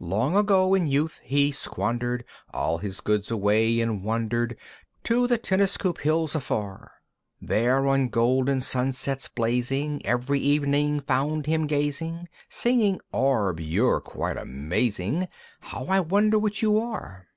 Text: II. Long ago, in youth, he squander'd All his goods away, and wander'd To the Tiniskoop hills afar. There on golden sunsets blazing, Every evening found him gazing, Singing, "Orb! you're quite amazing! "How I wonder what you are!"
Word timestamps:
II. 0.00 0.08
Long 0.08 0.36
ago, 0.36 0.74
in 0.74 0.88
youth, 0.88 1.20
he 1.22 1.52
squander'd 1.52 2.24
All 2.52 2.78
his 2.78 3.00
goods 3.00 3.30
away, 3.30 3.80
and 3.80 4.02
wander'd 4.02 4.56
To 5.04 5.28
the 5.28 5.38
Tiniskoop 5.38 5.98
hills 6.00 6.34
afar. 6.34 6.90
There 7.40 7.86
on 7.86 8.08
golden 8.08 8.60
sunsets 8.60 9.28
blazing, 9.28 10.04
Every 10.04 10.40
evening 10.40 10.98
found 10.98 11.46
him 11.46 11.68
gazing, 11.68 12.28
Singing, 12.48 12.98
"Orb! 13.12 13.60
you're 13.60 14.00
quite 14.00 14.36
amazing! 14.36 15.28
"How 15.60 15.84
I 15.86 16.00
wonder 16.00 16.40
what 16.40 16.60
you 16.60 16.80
are!" 16.80 17.28